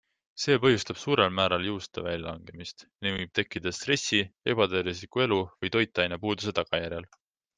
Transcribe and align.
See 0.43 0.53
põhjustab 0.61 0.99
suurel 1.01 1.33
määral 1.39 1.65
juuste 1.67 2.03
väljalangemist 2.07 2.85
ning 3.05 3.19
võib 3.19 3.33
tekkida 3.41 3.73
stressi, 3.81 4.23
ebatervisliku 4.55 5.25
elu 5.27 5.39
või 5.51 5.73
toitainepuuduse 5.77 6.57
tagajärjel. 6.61 7.09